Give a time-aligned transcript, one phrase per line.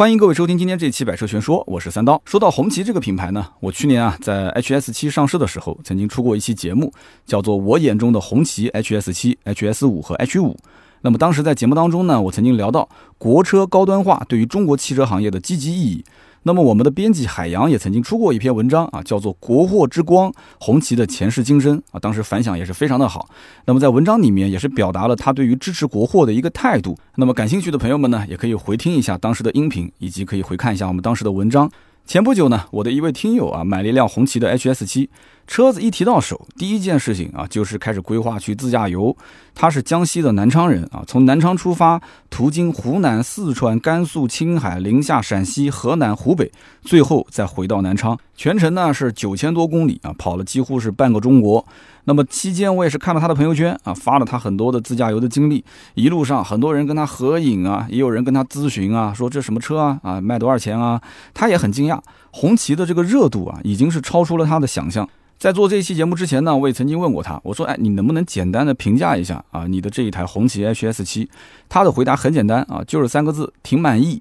[0.00, 2.22] 欢迎各位收听今天这期《百车全说》，我是三刀。
[2.24, 6.90] 说到红旗这个品牌呢，我去年啊在 HS 七上市的时候，曾经出过一期节目，
[7.26, 10.54] 叫做《我眼中的红旗 HS 七、HS 五和 H 五》。
[11.02, 16.02] 那么当时在节目当中呢，我曾经聊到国车高端化对于中国汽车行业的积极意义。
[16.42, 23.28] 那么我们的编辑海洋也曾经出过一篇文章啊，叫做《国货之光：红旗的前世今生》啊，当时反响也是非常的好。
[23.66, 26.96] 那么在文章里面也是表达了他对于支持国货的一个态度。
[27.16, 31.70] 那么感兴趣的朋友们呢，也可以回听一下当时的音频，以及可以回看一下我们当时的文章。
[32.06, 35.10] 前不久呢，我的一位听友啊买了一辆红旗的 HS 七，
[35.50, 39.16] 车子一提到手，第一件事情啊就是开始规划去自驾游。
[39.52, 42.00] 他是江西的南昌人啊，从南昌出发，
[42.30, 51.66] 途经湖南、四川、甘肃、青海、宁夏、陕西、河南、湖北，最后再回到南昌，全程呢是九千多公里啊，跑了几乎是半个中国。
[52.04, 61.02] 那么期间我也是看了他的朋友圈啊，发了他很多的自驾游的经历，一路上很多人跟他合影啊，也有人跟他咨询啊，说这什么车啊啊卖多少钱啊？
[61.34, 65.08] 他也很惊讶，红旗的这个热度啊，已经是超出了他的想象。
[65.40, 71.30] 在做这一期节目之前呢，我也曾经问过他，我说，哎，你能不能简单的评价一下啊，你的这一台红旗 HS 七？
[71.66, 74.20] 他的回答很简单啊，就是三个字，挺满意。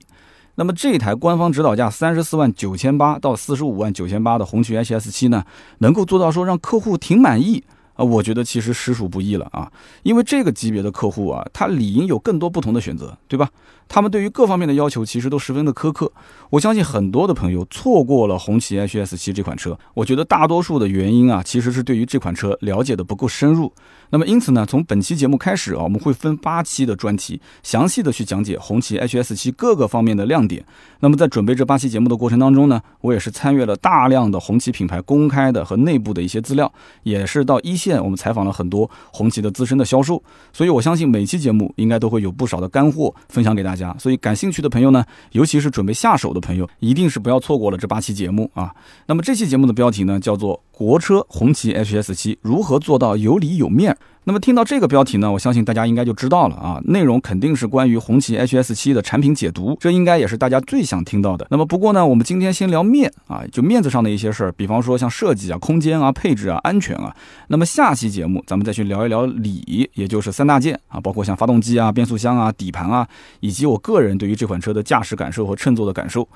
[0.56, 5.44] 那么这一台官方指导价三十四万九千八到四十五万九千八的红旗 HS 七呢，
[5.80, 7.62] 能够做到说让客户挺满意。
[8.00, 9.70] 啊，我觉得其实实属不易了啊，
[10.04, 13.50] 因为这个级别的客户啊，他理应有更多不同的选择，对吧？
[13.90, 16.12] 他们对于各方面的要求其实都十分的苛刻。
[16.52, 23.74] 我相信很多的朋友错过了红旗 HS 七这款车，我觉得大多数的原因啊，其实是对于这款车了解的不够深入。
[24.12, 30.64] 那么因此呢，从本期节目开始啊，我们会分八期的专题，详细的去讲解红旗 HS 七各个方面的亮点。
[31.00, 43.96] 那么在准备这八期节目的过程当中呢，我也是参阅了大量的红旗品牌公开的和内部的一些资料，也是到一线我们采访了很多红旗的资深的销售，所以我相信每期节目应该都会有不少的干货分享给大家。
[43.98, 48.76] 所以感兴趣的朋友呢，尤其是准备下手的朋友，一定是不要错过了这八期节目啊。
[49.06, 50.62] 那么这期节目的标题呢，叫做。
[50.72, 53.98] 国车红旗 HS 七如何做到有里有面？
[54.30, 61.48] 那么听到这个标题呢，我相信大家应该就知道了啊，内容肯定是关于红旗 HS 七的产品解读，这应该也是大家最想听到的。
[61.50, 67.12] 那么不过呢，我们今天先聊面啊，就面子上的一些事儿，比方说像设计啊、空间啊、配置啊、安全啊。
[67.48, 73.08] 那么下期节目咱们再去聊一聊里，也就是三大件啊，包括像发动机啊、变速箱啊、底盘啊，
[73.40, 76.30] 以及我个人对于这款车的驾驶感受和乘坐的感受。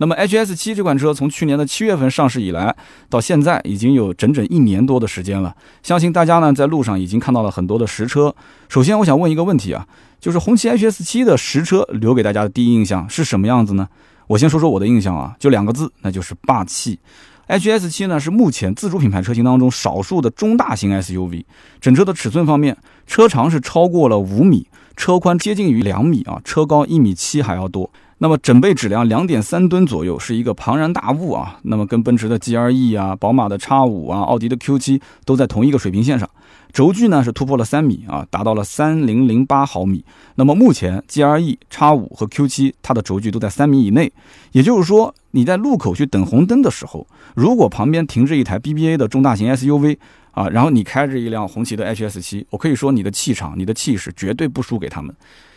[0.00, 2.74] 那么 HS 七这款车从去年的七月份上市以来，
[3.10, 5.54] 到现在已经有整整一年多的时间了。
[5.82, 8.34] 相信大家呢在路上已经看到了很多的实车。
[8.70, 9.86] 首先，我想问一个问题啊，
[10.18, 13.86] 就是红旗 HS 七的实车留给大家的第一印象是什么样子呢？
[14.28, 16.98] 我先说说我的印象啊，就两个字，那就是霸气。
[17.46, 21.44] HS 七呢是目前自主品牌车型当中少数的中大型 SUV。
[21.78, 22.74] 整车的尺寸方面，
[23.06, 24.66] 车长是超过了五米，
[24.96, 27.90] 车宽接近于两米啊，车高一米七还要多。
[28.22, 31.58] 那么整备质量两点三吨左右，是一个庞然大物啊。
[31.62, 36.28] 那么跟奔驰的 G R E 啊、宝马的 X5 啊、奥迪的 Q7 都在同一个水平线上。
[36.70, 40.04] 轴距呢是突破了三米啊，达到了三零零八毫米。
[40.34, 44.12] 那么目前 GLE、X5 和 Q7 它的轴距都在三米以内。
[44.52, 49.96] 也就是说，你在路口去等红灯的时候，如果旁边停着一台 BBA 的中大型 SUV
[50.32, 55.16] 啊，然后你开着一辆红旗的 HS7，我可以说你的气场、你的气势绝对不输给他们。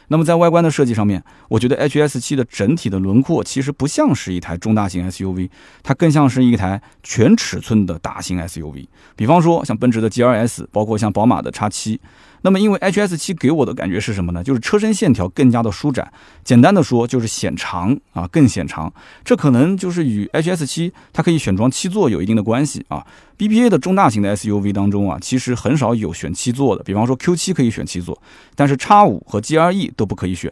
[0.10, 5.50] 那么在外观的设计上面，我觉得 HS 七的整体的轮廓其实不像是一台中大型 SUV，
[5.82, 8.88] 它更像是一台全尺寸的大型 SUV。
[9.16, 12.02] 比方说像奔驰的 GLS，包括像宝马的 X 七。
[12.46, 14.44] 那么，因为 HS 七给我的感觉是什么呢？
[14.44, 16.12] 就是车身线条更加的舒展，
[16.44, 18.94] 简单的说就是显长啊，更显长。
[19.24, 23.06] 这可能就是与 HS 七它可以选装七座有一定的关系啊。
[23.38, 28.22] BBA 的中大型的 SUV 当中啊，其实很少有选七座的，比方说 Q 七可以选七座，
[28.56, 30.52] 但是 X 五和 GLE 都不可以选。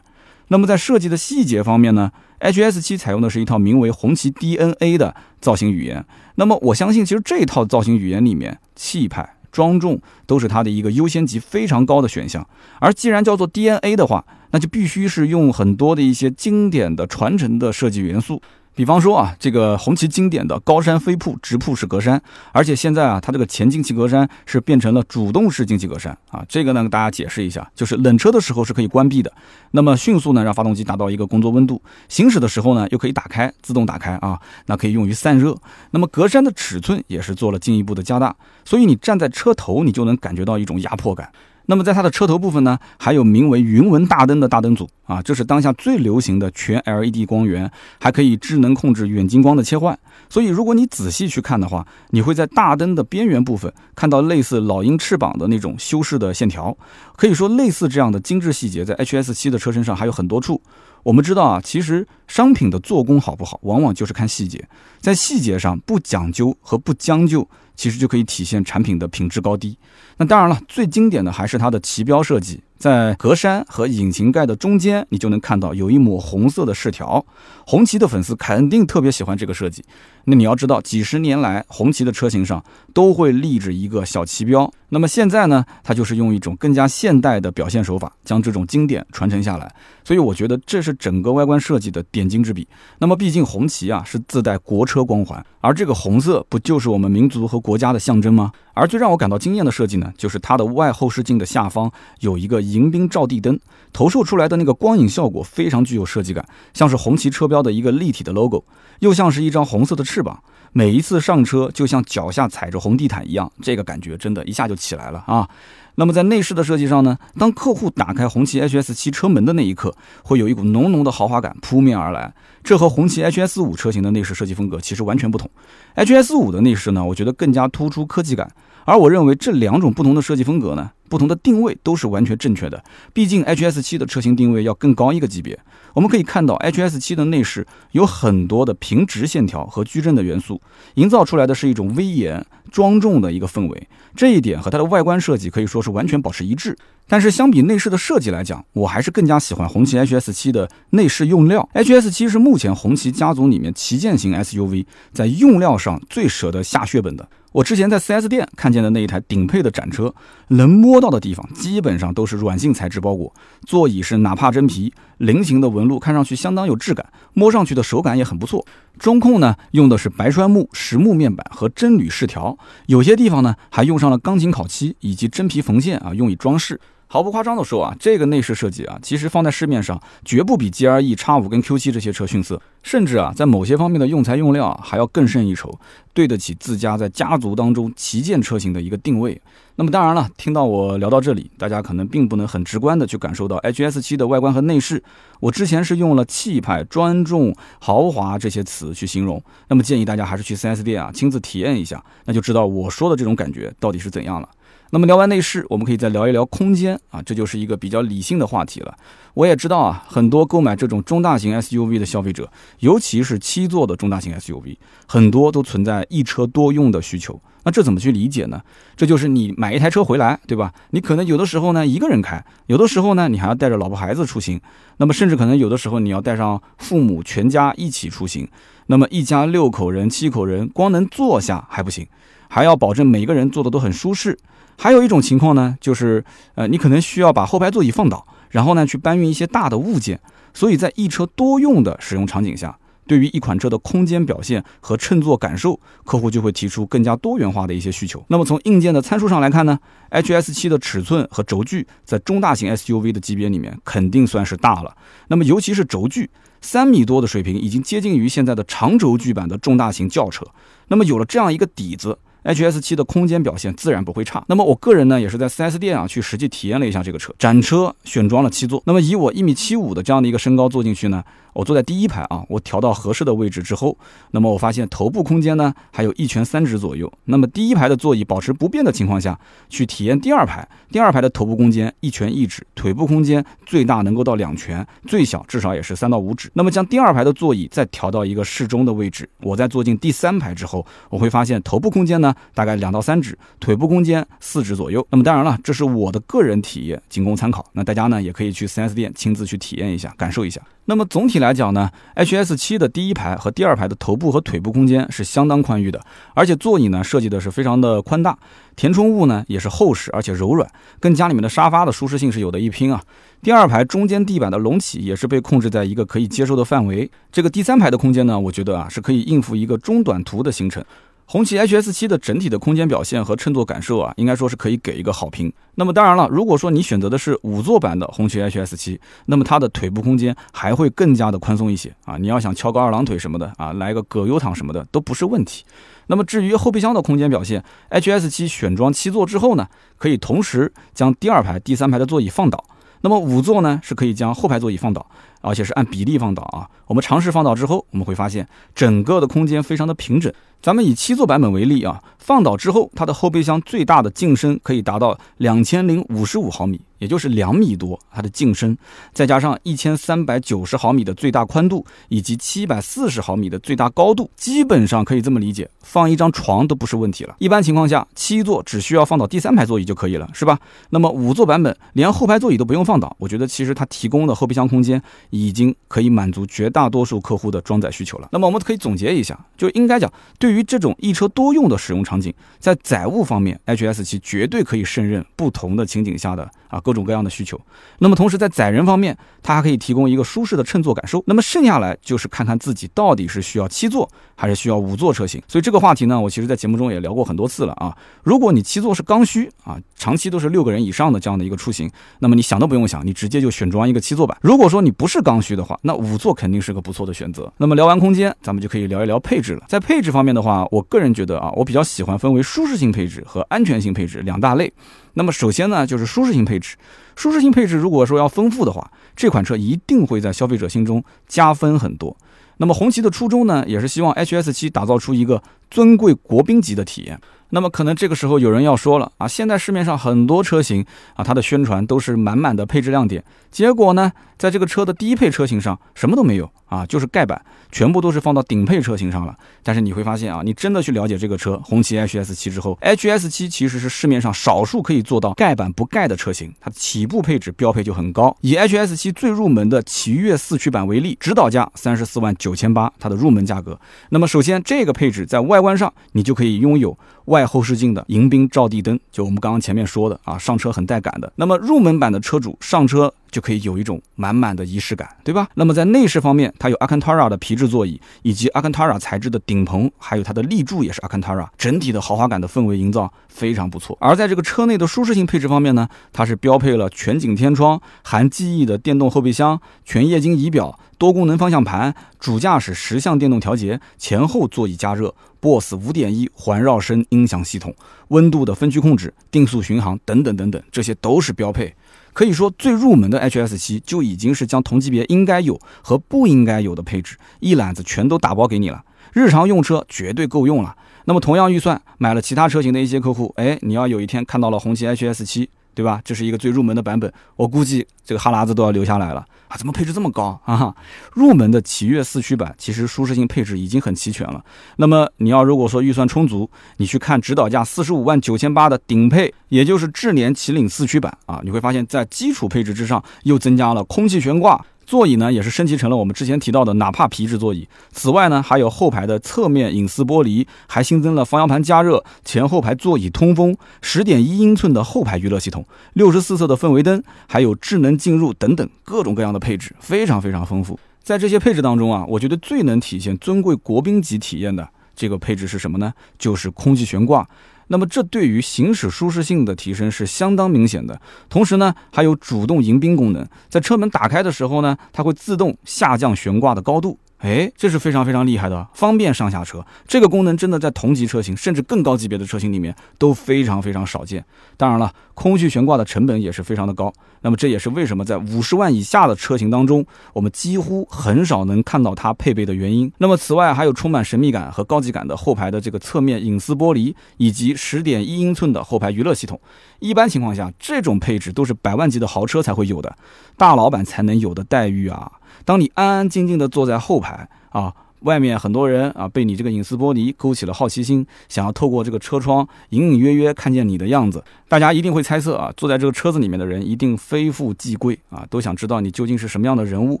[0.48, 6.04] 那么在设计的细节方面呢，HS 七采用的是一套名为红旗 DNA 的造型语言。
[6.36, 9.36] 那么我相信，其实这套造型语言里面，气派。
[9.50, 12.46] 庄重都是它的一个优先级非常高的选项，
[12.80, 18.40] 而既然叫做 DNA 的话，那就必须是用很多的一些经典的传承的设计元素。
[18.80, 22.18] 比方说啊，这个红旗经典的高山飞瀑直瀑式格栅，
[22.50, 26.42] 而且现在啊，它这个前进气格栅是变成了主动式进气格栅啊。
[26.48, 29.30] 这个呢，跟大家解释一下，就是冷车的时候是可以关闭的，
[29.72, 35.54] 那么迅速呢让发动机达到一个工作温度，行驶的时候呢又可以打开，自动打开啊，那可以用于散热。
[35.90, 38.34] 那么格栅的尺寸也是做了进一步的加大，
[38.64, 41.30] 所以你站在车头，你就能感觉到一种压迫感。
[41.70, 47.70] 那么在它的车头部分呢，还有名为云纹大灯的大灯组啊，这是当下最流行的全 LED 光源，
[48.00, 49.96] 还可以智能控制远近光的切换。
[50.28, 56.76] 所以如果你仔细去看的话，你会在大灯的边缘部分看到类似老鹰翅膀的那种修饰的线条。
[57.14, 60.60] 可以说，类似这样的精致细节在 HS 七的车身上还有很多处。
[61.04, 64.68] 我们知道啊，其实商品的做工好不好，往往就是看细节，
[64.98, 69.78] 在细节上不讲究和不将就，其实就可以体现产品的品质高低。
[70.20, 72.60] 那当然了，最经典的还是它的旗标设计。
[72.76, 77.24] 在格栅和引擎盖的中间，你就能看到有一抹红色的饰条。
[77.66, 79.84] 红旗的粉丝肯定特别喜欢这个设计。
[80.24, 82.62] 那你要知道，几十年来，红旗的车型上
[82.94, 84.70] 都会立着一个小旗标。
[84.90, 89.70] 那么现在呢，它就是用一种更加现代的表现手法，将这种经典传承下来。
[90.02, 92.66] 所以我觉得这是整个外观设计的点睛之笔。
[92.98, 98.50] 那么毕竟红旗啊是自带国车光环，而这个红色不就是我们民族和国家的象征吗？
[98.80, 103.60] 而最让我感到惊艳的设计呢，就是它的外后视镜的下方有一个迎宾照地灯，
[103.92, 108.64] 投射出来的那个光影效果非常具有设计感，像是红旗车标的一个立体的 logo，
[109.00, 110.42] 又像是一张红色的翅膀。
[110.72, 115.46] 每一次上车就像脚下踩着红地毯一样，这个感觉真的一下就起来了啊！
[115.96, 122.32] 那么在内饰的设计上呢，当客户打开红旗 HS 七车门的那一刻，会有一股浓浓的豪华感扑面而来，
[122.62, 125.50] 这和红旗 HS 五车型的内饰设计风格其实完全不同。
[125.96, 128.50] HS 五的内饰呢，我觉得更加突出科技感。
[128.86, 132.82] 而我认为这两种不同的设计风格呢，不同的定位都是完全正确的。
[133.12, 135.58] 毕竟 HS7 的车型定位要更高一个级别。
[135.92, 140.60] 我们可以看到，HS7 的内饰有很多的平直线条和矩阵的元素，
[140.94, 143.88] 营造出来的是一种威严庄重的一个氛围。
[144.14, 146.78] 这一点和它的外观设计可以说是完全保持一致。
[147.08, 151.68] 但是相比内饰的设计来讲，我还是更加喜欢红旗 HS7 的内饰用料。
[151.74, 157.28] HS7 是目前红旗家族里面旗舰型 SUV 在用料上最舍得下血本的。
[157.52, 160.14] 我之前在 4S 店看见的那一台顶配的展车，
[160.48, 163.34] 能摸到的地方基本上都是软性材质包裹，
[163.66, 168.64] 座椅是哪怕真皮，菱形的纹路看上去相当有质感，摸上去的手感也很不错。
[168.98, 172.56] 中控呢用的是白川木实木面板和真铝饰条，
[172.86, 176.80] 有些地方呢还用上了钢琴烤漆以及真皮缝线啊，用以装饰。
[177.12, 185.76] 毫不夸张的说啊，这个内饰设计啊，其实放在市面上绝不比 G R E、X 五跟 Q 七这些车逊色，甚至啊，在某些方面的用材用料还要更胜一筹，
[186.14, 189.42] 对得起自家在家族当中旗舰车型的一个定位。
[189.74, 195.02] 那么当然了，听到我聊到这里，大家可能并不能很直观的去感受到 H S 七的外观和内饰。
[195.40, 204.48] 我之前是用了气派、庄重、豪华这些词去形容，那么建议大家还是去 4S 店啊，亲自体验一下，那就知道我说的这种感觉到底是怎样了。
[204.92, 208.96] 那么聊完内饰，我们可以再聊一聊空间啊，这就是一个比较理性的话题了。
[209.34, 212.50] 我也知道啊，很多购买这种中大型 SUV 的消费者，
[212.80, 214.76] 尤其是七座的中大型 SUV，
[215.06, 217.40] 很多都存在一车多用的需求。
[217.62, 218.60] 那这怎么去理解呢？
[218.96, 220.72] 这就是你买一台车回来，对吧？
[220.90, 224.60] 你可能有的时候呢一个人开，有的时候呢你还要带着老婆孩子出行，
[224.96, 228.48] 那么甚至可能有的时候你要带上父母全家一起出行。
[228.86, 232.04] 那么一家六口人、七口人，光能坐下还不行，
[232.48, 234.36] 还要保证每个人坐的都很舒适。
[234.82, 236.24] 还有一种情况呢，就是
[236.54, 240.18] 呃，你可能需要把后排座椅放倒，然后呢去搬运一些大的物件。
[240.54, 242.74] 所以在一车多用的使用场景下，
[243.06, 248.24] 对于一款车的空间表现和乘坐感受，客户就会提出更加多元化的一些需求。
[248.28, 249.78] 那么从硬件的参数上来看呢
[250.12, 254.96] ，HS7 的尺寸和轴距在中大型 SUV 的级别里面肯定算是大了。
[255.28, 256.30] 那么尤其是轴距，
[256.62, 260.46] 三米多的水平已经接近于现在的长轴距版的中大型轿车。
[260.88, 262.18] 那么有了这样一个底子。
[262.42, 264.42] H S 七的空间表现自然不会差。
[264.48, 267.34] 那么我个人呢，也是在 4S 店啊去实际体验了一下这个车。
[267.38, 268.82] 展车选装了七座。
[268.86, 271.22] 那么以我一米七五的这样的一个身高坐进去呢，
[271.52, 273.96] 我坐在第一排啊，我调到合适的位置之后，
[274.30, 277.12] 那么我发现头部空间呢还有一拳三指左右。
[277.24, 279.38] 那么第一排的座椅保持不变的情况下
[279.68, 286.50] 去体验第二排，第二排的头部空间一拳一指，腿部空间最大能够到两拳，最小至少也是三到五指。
[286.54, 292.34] 那么将第二排的座椅再调到一个适中的位置，我在坐进第三排之后，我会发现头部空间呢。
[292.54, 295.06] 大概两到三指，腿部空间四指左右。
[295.10, 297.64] 那么当然了，这是我的个人体验，仅供参考。
[297.72, 300.60] 那大家呢也可以去 4S 店亲自去体验一下，感受一下。
[300.84, 306.00] 那么总体来讲呢，HS7 的第一排和第二排的头部和腿部空间是相当宽裕的，
[306.34, 308.38] 而且座椅呢设计的是非常的宽大，
[308.76, 310.70] 填充物呢也是厚实而且柔软，
[311.00, 313.02] 跟家里面的沙发的舒适性是有的一拼啊。
[313.42, 317.10] 第二排中间地板的隆起也是被控制在一个可以接受的范围。
[317.32, 320.84] 这个第三排的空间呢，我觉得啊是可以应付一个中短途的行程。
[321.32, 325.52] 红旗 HS7 的整体的空间表现和乘坐感受啊，应该说是可以给一个好评。
[325.76, 332.16] 那么当然了，如果说你选择的是五座版的红旗 HS7，那么它的腿部空间还会更加的宽松一些啊。
[332.16, 335.64] 你要想翘个二郎腿什么的啊，来个葛优躺什么的都不是问题。
[336.08, 339.68] 那么至于后备箱的空间表现，HS7 选装七座之后呢，
[339.98, 342.64] 可以同时将第二排、第三排的座椅放倒。
[343.02, 345.06] 那么五座呢，是可以将后排座椅放倒。
[345.42, 346.68] 而且是按比例放倒啊！
[346.84, 350.30] 我们尝试放倒之后，我们会发现整个的空间非常的平整。
[350.62, 358.76] 咱们以七座版本为例啊，放倒之后，它的后备箱最大的净深可以达到两千零五十五毫米，也就是两米多，它的净深，
[359.14, 367.34] 再加上一千三百九十毫米的最大宽度，以及七百四十毫米的最大高度，基本上可以这么理解，放一张床都不是问题了。
[367.38, 370.58] 一般情况下，七座只需要放到第三排座椅就可以了，是吧？
[370.90, 378.28] 那么五座版本连后排座椅都不用放倒，我觉得其实它提供的后备箱空间已经可以满足绝大多数客户的装载需求了。
[378.30, 387.56] 那么我们可以总结一下，就应该讲，对对于这种一车多用的使用场景，在载物方面，HS7 绝对可以胜任不同的情景下的啊各种各样的需求。
[388.00, 391.22] 那么同时在载人方面，它还可以提供一个舒适的乘坐感受。
[391.28, 395.40] 那么剩下来就是看看自己到底是需要七座还是需要五座车型。
[395.46, 397.96] 所以这个话题呢，我其实在节目中也聊过很多次了啊。
[398.24, 401.88] 如果你七座是刚需啊，长期都是六个人以上的这样的一个出行，
[402.18, 404.36] 那么你想都不用想，你直接就选装一个七座版。
[404.42, 407.52] 如果说你不是刚需的话，那五座肯定是个不错的选择。
[407.58, 409.62] 那么聊完空间，咱们就可以聊一聊配置了。
[409.68, 414.72] 在配置方面呢的话，我个人觉得啊，我比较喜欢分为舒适性配置和安全性配置两大类。
[415.14, 416.76] 那么首先呢，就是舒适性配置。
[417.14, 422.16] 舒适性配置如果说要丰富的话，这款车一定会在消费者心中加分很多。
[422.56, 427.20] 那么红旗的初衷呢，也是希望 H S 七打造出一个尊贵国宾级的体验。
[427.50, 437.40] 那么可能这个时候有人要说了啊，现在市面上很多车型啊，它的宣传都是满满的配置亮点，结果呢，在这个车的低配车型上什么都没有啊，就是盖板，
[437.70, 439.36] 全部都是放到顶配车型上了。
[439.62, 448.36] 但是你会发现啊，你真的去了解这个车红旗 HS7 之后，HS7 其实是市面上少数可以做到盖板不盖的车型，它的起步配置标配就很高。
[448.40, 453.78] 以 HS7 最入门的奇越四驱版为例，指导价三十四万九千八，它的入门价格。
[454.10, 456.96] 那么首先这个配置在外观上，你就可以拥有。
[457.30, 461.32] 外后视镜的迎宾照地灯，就我们刚刚前面说的啊，上车很带感的。
[461.36, 465.48] 那么入门版的车主上车就可以有一种满满的仪式感，对吧？
[465.54, 473.96] 那么在内饰方面，它有 Aventura 的皮质座椅，以及 Aventura 材质的顶棚，还有它的立柱也是 Aventura，，整体的豪华感的氛围营造非常不错。
[473.98, 480.78] 而在这个车内的舒适性配置方面呢，它是标配了全景天窗、含记忆的电动后备箱、全液晶仪表。
[480.98, 487.74] 多功能方向盘、主驾驶十项电动调节、前后座椅加热、BOSS 五点一环绕声音响系统、
[488.08, 491.74] 温度的分区控制、定速巡航等等等等，这些都是标配。
[492.12, 500.76] 可以说，最入门的 HS 七就已经是将同级别应该有和不应该有的配置一揽子全都打包给你了，日常用车绝对够用了。
[501.10, 505.50] 那么同样预算买了其他车型的一些客户，哎，你要有一天看到了红旗 HS 七。
[505.72, 506.00] 对吧？
[506.04, 509.56] 这是一个最入门的版本，我估计这个哈喇子都要流下来了啊！
[509.56, 510.74] 怎么配置这么高啊？
[511.14, 514.44] 入门的奇悦四驱版其实舒适性配置已经很齐全了。
[514.76, 524.62] 那么你要如果说预算充足，你去看指导价四十五万九千八的顶配，也就是智联启领四驱版啊，你会发现在基础配置之上又增加了空气悬挂。
[524.90, 527.68] 座椅呢也是升级成了我们之前提到的纳帕皮质座椅。
[527.92, 540.76] 此外呢，还有后排的侧面隐私玻璃，还新增了方向盘加热、前后排座椅通风、十点一英寸的后排娱乐系统、六十四色的氛围灯，还有智能进入等等各种各样的配置，非常非常丰富。
[541.04, 545.92] 在这些配置当中啊，我觉得最能体现尊贵国宾级体验的这个配置是什么呢？
[546.18, 547.24] 就是空气悬挂。
[547.72, 556.98] 那么这对于行驶舒适性的提升是相当明显的，同时呢，还有主动迎宾功能，在车门打开的时候呢，它会自动下降悬挂的高度。
[557.20, 559.62] 哎，这是非常非常厉害的，方便上下车。
[559.86, 564.24] 这个功能真的在同级车型甚至更高级别的车型里面都非常非常少见。
[564.56, 566.90] 当然了，空气悬挂的成本也是非常的高。
[567.20, 569.84] 那么这也是为什么在五十万以下的车型当中，
[570.14, 572.90] 我们几乎很少能看到它配备的原因。
[572.96, 579.38] 那么此外，还有充满神秘感和高级感的后排的这个侧面隐私玻璃，以及十点一英寸的后排娱乐系统。
[579.80, 582.96] 一般情况下，这种配置都是百万级的豪车才会有的，
[583.36, 585.12] 大老板才能有的待遇啊。
[585.44, 600.00] 当你安安静静的坐在后排啊，外面很多人啊被你这个隐私玻璃勾起了好奇心，想要透过这个车窗隐隐约约看见你的样子，大家一定会猜测啊，坐在这个车子里面的人一定非富即贵啊，都想知道你究竟是什么样的人物，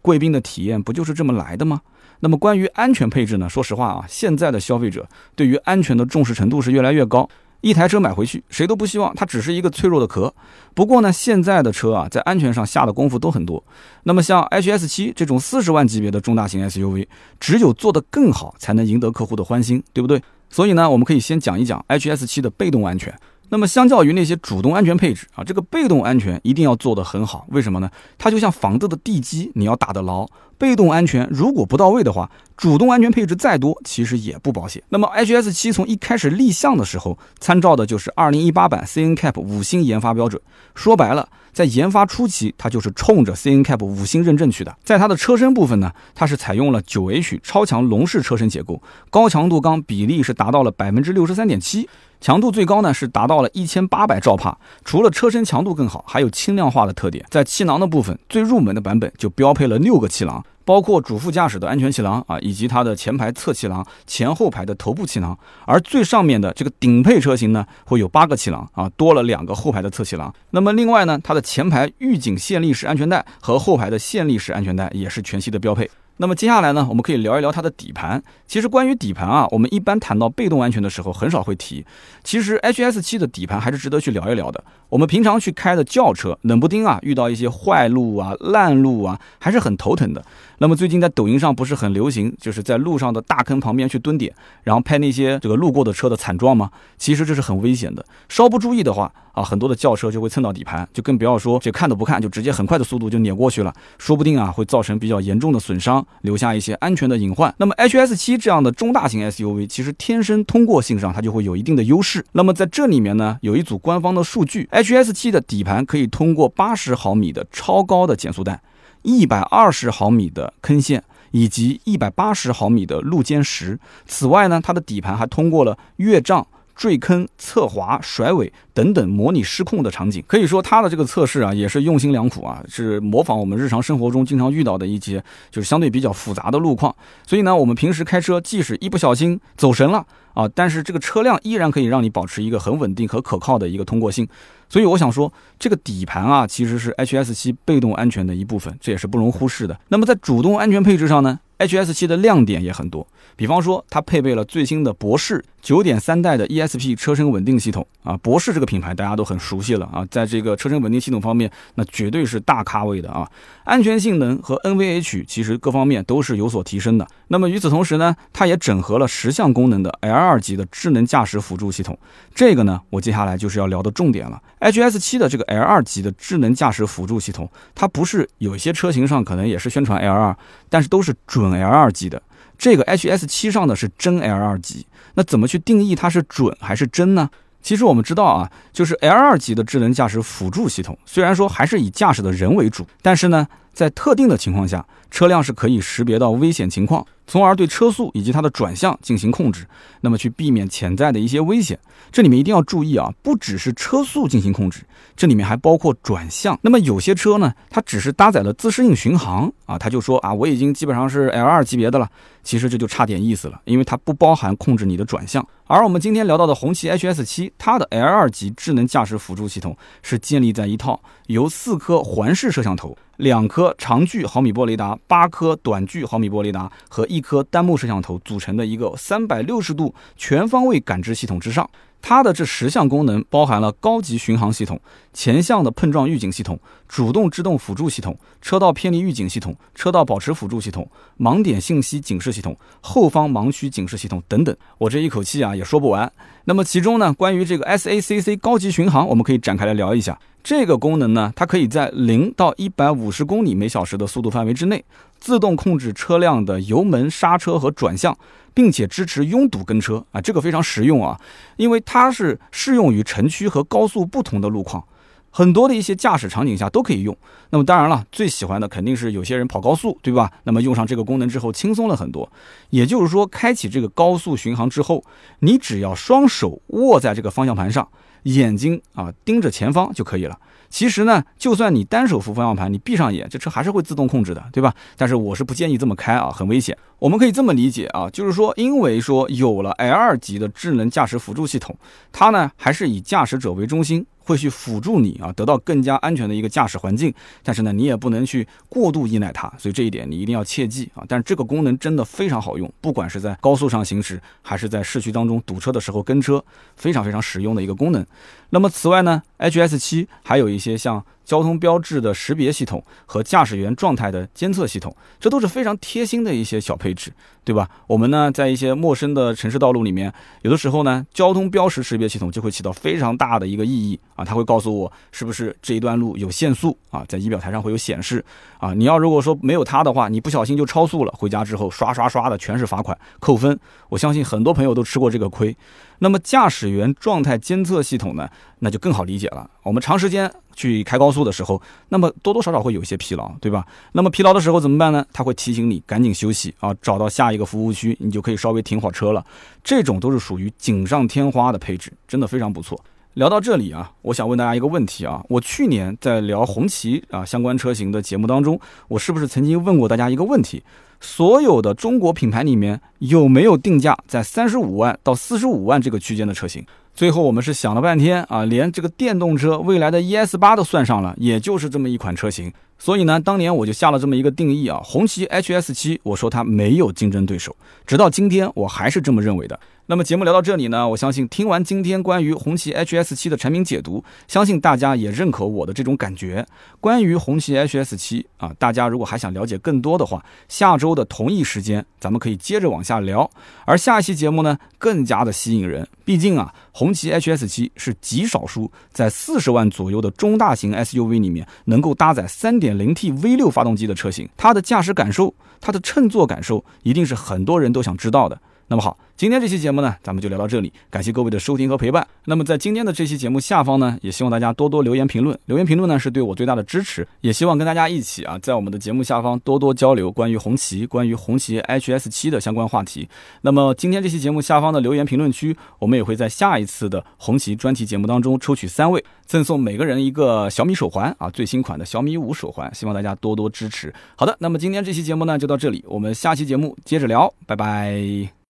[0.00, 1.80] 贵宾的体验不就是这么来的吗？
[2.20, 3.48] 那么关于安全配置呢？
[3.48, 7.28] 说实话啊，现在的消费者对于安全的重视程度是越来越高。
[7.60, 10.32] 一台车买回去，谁都不希望它只是一个脆弱的壳。
[10.74, 13.62] 不过呢，现在的车啊，在安全上下的功夫都很多。
[14.04, 17.06] 那么像 HS7 这种四十万级别的中大型 SUV，
[17.40, 20.22] 只有做得更好，才能赢得客户的欢心，对不对？
[20.48, 23.12] 所以呢，我们可以先讲一讲 HS7 的被动安全。
[23.48, 27.46] 那么相较于那些主动安全配置啊，这个被动安全一定要做得很好。
[27.50, 27.88] 为什么呢？
[28.18, 30.26] 它就像房子的地基，你要打得牢，
[30.58, 34.82] 被动安全如果不到位的话，主动安全配置再多，其实也不保险。
[34.88, 40.40] 那么 HS 七从一开始立项的时候，参照的就是2018版 CNCAP 五星研发标准。
[40.74, 44.76] 说白了，在研发初期，它就是冲着 CNCAP 五星认证去的。
[44.82, 51.88] 在它的车身部分呢，它是采用了 9H 超强笼式车身结构，高强度钢比例是达到了百分之六十三点七。
[52.20, 57.24] 强度最高呢是达到了一千八百兆帕，除了车身强度更好，还有轻量化的特点。
[57.30, 65.38] 在气囊的部分，最入门的版本就标配了六个气囊，包括主副驾驶的安全气囊啊，以及它的前排侧气囊、前后排的头部气囊。
[65.66, 70.32] 而最上面的这个顶配车型呢，会有八个气囊啊，多了两个后排的侧气囊。
[70.50, 75.88] 那么另外呢，它的前排预警线力式安全带和后排的线力式安全带也是全系的标配。
[76.18, 78.22] 那么接下来呢，我们可以聊一聊它的底盘。
[78.46, 81.84] 其实关于底盘啊，我们一般谈到被动安全的时候很少会提。
[82.24, 84.64] 其实 HS 七的底盘还是值得去聊一聊的。
[84.88, 90.24] 我们平常去开的轿车，冷不丁啊遇到一些坏路啊、烂路啊，还是很头疼的。
[90.58, 94.32] 那么最近在抖音上不是很流行，就是在路上的大坑旁边去蹲点，
[94.62, 96.70] 然后拍那些这个路过的车的惨状吗？
[96.96, 107.54] 其实这是很危险的，稍不注意的话啊，很多的轿车就会蹭到底盘，就更不要说这看都不看就直接很快的速度就碾过去了，说不定啊会造成比较严重的损伤，留下一些安全的隐患。
[107.58, 112.24] 那么 HS 七这样的中大型 SUV，其实天生通过性上它就会有一定的优势。
[112.32, 118.62] 那么在这里面呢，有一组官方的数据，HS 七的底盘可以通过八十毫米的超高的减速带。
[119.02, 123.78] 一百二十毫米的坑线以及一百八十毫米的路肩石。
[124.04, 126.44] 此外呢，它的底盘还通过了越障、
[126.76, 130.22] 坠坑、侧滑、甩尾等等模拟失控的场景。
[130.26, 136.94] 可以说，它的这个测试啊，也是用心良苦啊，是模仿我们日常生活中经常遇到的一些就是相对比较复杂的路况。
[137.26, 140.04] 所以呢，我们平时开车，即使一不小心走神了
[140.34, 144.28] 啊，但是这个车辆依然可以让你保持一个很稳定和可靠的一个通过性。
[144.68, 149.78] 所以我想说，这个底盘啊，其实是 HS 七被动安全的一部分，这也是不容忽视的。
[149.88, 153.06] 那么在主动安全配置上呢，HS 七的亮点也很多。
[153.36, 158.16] 比方说，它配备了最新的博世九点三代的 ESP 车身稳定系统啊。
[158.18, 163.28] 博世这个品牌大家都很熟悉了啊，在这个车身稳定系统方面，那绝对是大咖位的啊。
[163.64, 167.04] 安全性能和 NVH 其实各方面都是有所提升的。
[167.26, 171.98] 那么与此同时呢，它也整合了十项功能的 L2 级的智能驾驶辅助系统。
[172.32, 174.40] 这个呢，我接下来就是要聊的重点了。
[174.60, 180.36] HS 七的这个 L2 级的智能驾驶辅助系统，它不是有一些车型上可能也是宣传 L2，
[180.70, 182.22] 但是都是准 L2 级的。
[182.58, 187.28] 这个 HS 七上的是真 L 二级，那怎么去定义它是准还是真呢？
[187.62, 197.06] 其实我们知道啊，就是 L 二级的智能驾驶辅助系统，虽然说还是以驾驶的人为主，但是呢，在特定的情况下，车辆是可以识别到危险情况。
[197.28, 199.66] 从而对车速以及它的转向进行控制，
[200.00, 201.78] 那么去避免潜在的一些危险。
[202.10, 204.82] 这里面一定要注意啊，不只是车速进行控制，
[205.16, 206.58] 这里面还包括转向。
[206.62, 212.08] 那么有些车呢，它只是搭载了自适应巡航啊，它就说啊，我已经基本上是 L2 级别的了。
[212.44, 215.46] 其实这就差点意思了，因为它不包含控制你的转向。
[215.66, 222.96] 而我们今天聊到的红旗 HS7，它的 L2 级智能驾驶辅助系统是建立在一套由四颗环视摄像头。
[223.16, 231.68] 两颗长距毫米波雷达、八颗短距毫米波雷达和一颗单目摄像头组成的一个三百六十度全方位感知系统之上。
[232.08, 234.80] 它的这十项功能包含了高级巡航系统、
[235.12, 240.88] 前向的碰撞预警系统、主动制动辅助系统、车道偏离预警系统、车道保持辅助系统、
[241.18, 244.56] 盲点信息警示系统、后方盲区警示系统等等。
[244.78, 246.12] 我这一口气啊也说不完。
[246.44, 250.16] 那么其中呢，关于这个 SACC 高级巡航，我们可以展开来聊一下。
[250.44, 254.84] 这个功能呢，它可以在零到一百五十公里每小时的速度范围之内，
[255.20, 258.16] 自动控制车辆的油门、刹车和转向。
[258.56, 261.20] 并且支持拥堵跟车啊，这个非常实用啊，
[261.56, 264.82] 因为它是适用于城区和高速不同的路况，
[265.28, 267.14] 很多的一些驾驶场景下都可以用。
[267.50, 270.32] 那么当然了，最喜欢的肯定是有些人跑高速，对吧？
[270.44, 272.26] 那么用上这个功能之后轻松了很多。
[272.70, 275.04] 也就是说，开启这个高速巡航之后，
[275.40, 277.86] 你只要双手握在这个方向盘上，
[278.34, 280.38] 眼睛啊盯着前方就可以了。
[280.68, 284.74] 其实呢，就算你单手扶方向盘，你闭上眼，这车还是会自动控制的，对吧？
[284.96, 286.76] 但是我是不建议这么开啊，很危险。
[286.98, 291.76] 我们可以这么理解啊，就是说，因为说有了 L 级的智能驾驶辅助系统，
[292.10, 294.04] 它呢还是以驾驶者为中心。
[294.26, 297.14] 会去辅助你啊，得到更加安全的一个驾驶环境。
[297.44, 301.04] 但是呢，你也不能去过度依赖它，所以这一点你一定要切记啊。
[301.08, 308.04] 但是这个功能真的非常好用，不管是在高速上行驶，还是在市区当中堵车的时候跟车，非常非常实用的一个功能。
[308.50, 317.12] 那么此外呢 HS 七还有一些像交通标志的识别系统和驾驶员状态的监测系统，这都是非常贴心的一些小配置，
[317.44, 317.68] 对吧？
[317.88, 328.24] 我们呢，在一些陌生的城市道路里面，有的时候呢，交通标识识别系统就会起到非常大的一个意义啊，它会告诉我是不是这一段路有限速啊，在仪表台上会有显示
[328.58, 328.72] 啊。
[328.72, 335.56] 你要如果说没有它的话，你不小心就超速了，回家之后刷刷刷的全是罚款扣分，我相信很多朋友都吃过这个亏。
[335.98, 338.28] 那么驾驶员状态监测系统呢，
[338.58, 339.48] 那就更好理解了。
[339.62, 343.66] 我们长时间去开高速的时候，那么多多少少会有一些疲劳，对吧？
[343.92, 345.04] 那么疲劳的时候怎么办呢？
[345.12, 349.24] 它会提醒你赶紧休息啊，找到下一个服务区，你就可以稍微停会车了。
[349.64, 352.78] 这种都是属于锦上添花的配置，真的非常不错。
[353.14, 360.62] 聊到这里啊，我想问大家一个问题啊，我去年在聊红旗啊相关车型的节目当中，我是不是曾经问过大家一个问题？
[361.00, 366.64] 所有的中国品牌里面有没有定价在三十五万到四十五万这个区间的车型？
[366.94, 372.50] 最后我们是想了半天啊，连这个电动车未来的 ES 八都算上了，也就是这么一款车型。
[372.78, 377.54] 所以呢，当年我就下了这么一个定义啊，红旗 HS 七，我说它没有竞争对手，
[377.86, 379.58] 直到今天我还是这么认为的。
[379.88, 386.44] 那么节目聊到这里呢，我相信听完今天关于红旗 HS 七的产品解读，相信大家也认可我的这种感觉。
[386.80, 393.30] 关于红旗 HS 七啊，大家如果还想了解更多的话，下周的同一时间咱们可以接着往下聊。
[393.64, 408.40] 而下一期节目呢，更加的吸引人，毕竟啊，红旗 HS 七是极少数在四十万左右的中大型 SUV 里面能够搭载三点零 T V 六发动机的车型，它的驾驶感受，它的乘坐感受，一定是很多人都想知道的。
[408.68, 412.04] 那么好，今天这期节目呢，咱们就聊到这里，感谢各位的收听和陪伴。
[412.24, 423.08] 那么在今天的这期节目下方呢，也希望大家多多留言评论，留言评论呢是对我最大的支持，也希望跟大家一起啊，在我们的节目下方多多交流关于红旗、关于红旗 HS 七的相关话题。
[423.42, 433.94] 那么今天这期节目下方的留言评论区，我们也会在下一次的红旗专题节目当中抽取三位，赠送每个人一个小米手环啊，最新款的小米五手环，希望大家多多支持。
[434.16, 438.36] 好的，那么今天这期节目呢就到这里，我们下期节目接着聊，拜拜。